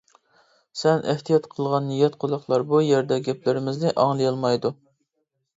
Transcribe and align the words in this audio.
سەن 0.79 1.03
ئېھتىيات 1.11 1.45
قىلغان 1.51 1.91
يات 1.97 2.17
قۇلاقلار 2.25 2.65
بۇ 2.73 2.81
يەردە 2.87 3.21
گەپلىرىمىزنى 3.29 3.93
ئاڭلىيالمايدۇ. 4.05 4.77